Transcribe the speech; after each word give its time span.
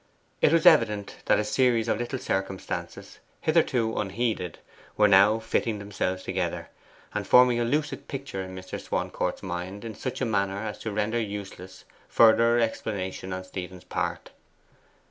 It 0.41 0.51
was 0.51 0.65
evident 0.65 1.17
that 1.25 1.37
a 1.37 1.43
series 1.43 1.87
of 1.87 1.99
little 1.99 2.17
circumstances, 2.17 3.19
hitherto 3.41 3.95
unheeded, 3.99 4.57
were 4.97 5.07
now 5.07 5.37
fitting 5.37 5.77
themselves 5.77 6.23
together, 6.23 6.69
and 7.13 7.27
forming 7.27 7.59
a 7.59 7.63
lucid 7.63 8.07
picture 8.07 8.41
in 8.41 8.55
Mr. 8.55 8.81
Swancourt's 8.81 9.43
mind 9.43 9.85
in 9.85 9.93
such 9.93 10.19
a 10.19 10.25
manner 10.25 10.57
as 10.57 10.79
to 10.79 10.91
render 10.91 11.21
useless 11.21 11.85
further 12.07 12.57
explanation 12.59 13.31
on 13.31 13.43
Stephen's 13.43 13.83
part. 13.83 14.31